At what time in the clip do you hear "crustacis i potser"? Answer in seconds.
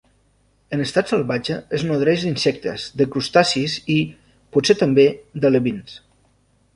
3.17-4.77